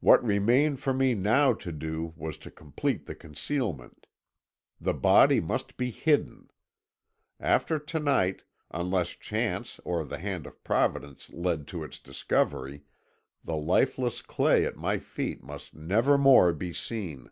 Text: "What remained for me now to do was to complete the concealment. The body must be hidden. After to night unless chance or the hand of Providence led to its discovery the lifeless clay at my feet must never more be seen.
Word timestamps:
"What 0.00 0.20
remained 0.24 0.80
for 0.80 0.92
me 0.92 1.14
now 1.14 1.52
to 1.52 1.70
do 1.70 2.12
was 2.16 2.38
to 2.38 2.50
complete 2.50 3.06
the 3.06 3.14
concealment. 3.14 4.08
The 4.80 4.92
body 4.94 5.38
must 5.40 5.76
be 5.76 5.92
hidden. 5.92 6.50
After 7.38 7.78
to 7.78 8.00
night 8.00 8.42
unless 8.72 9.10
chance 9.10 9.78
or 9.84 10.04
the 10.04 10.18
hand 10.18 10.48
of 10.48 10.64
Providence 10.64 11.30
led 11.30 11.68
to 11.68 11.84
its 11.84 12.00
discovery 12.00 12.82
the 13.44 13.56
lifeless 13.56 14.22
clay 14.22 14.64
at 14.66 14.74
my 14.76 14.98
feet 14.98 15.40
must 15.44 15.72
never 15.72 16.18
more 16.18 16.52
be 16.52 16.72
seen. 16.72 17.30